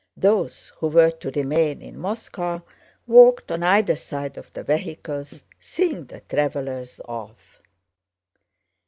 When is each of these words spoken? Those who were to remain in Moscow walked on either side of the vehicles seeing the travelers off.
Those 0.17 0.69
who 0.79 0.87
were 0.87 1.11
to 1.11 1.29
remain 1.29 1.79
in 1.83 1.99
Moscow 1.99 2.63
walked 3.05 3.51
on 3.51 3.61
either 3.61 3.95
side 3.95 4.35
of 4.35 4.51
the 4.53 4.63
vehicles 4.63 5.43
seeing 5.59 6.05
the 6.05 6.21
travelers 6.21 6.99
off. 7.05 7.61